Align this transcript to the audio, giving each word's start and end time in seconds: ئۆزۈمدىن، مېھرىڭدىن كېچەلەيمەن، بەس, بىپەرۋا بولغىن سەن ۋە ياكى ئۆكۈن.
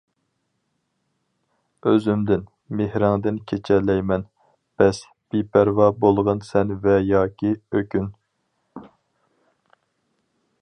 ئۆزۈمدىن، 1.89 2.47
مېھرىڭدىن 2.79 3.37
كېچەلەيمەن، 3.51 4.25
بەس, 4.83 5.03
بىپەرۋا 5.35 5.91
بولغىن 6.05 6.43
سەن 6.49 6.73
ۋە 6.87 6.97
ياكى 7.11 7.53
ئۆكۈن. 7.71 8.09